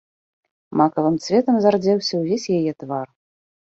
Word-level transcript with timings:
Макавым 0.81 1.15
цветам 1.27 1.55
зардзеўся 1.69 2.13
ўвесь 2.25 2.51
яе 2.61 2.71
твар. 2.85 3.07